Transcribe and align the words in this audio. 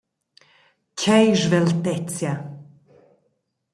Tgei 0.95 1.27
sveltezia! 1.41 2.33